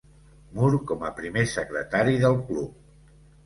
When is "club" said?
2.51-2.85